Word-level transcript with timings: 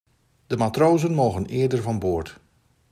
De 0.47 0.57
matrozen 0.57 1.13
mogen 1.13 1.45
eerder 1.45 1.81
van 1.81 1.99
boord. 1.99 2.39